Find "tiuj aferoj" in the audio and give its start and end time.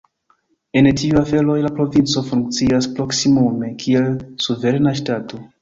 1.01-1.57